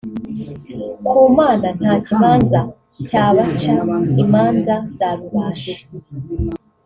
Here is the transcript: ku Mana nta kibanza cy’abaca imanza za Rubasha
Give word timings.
ku 1.07 1.17
Mana 1.37 1.67
nta 1.79 1.93
kibanza 2.05 2.59
cy’abaca 3.07 3.75
imanza 4.23 4.75
za 4.97 5.09
Rubasha 5.17 5.73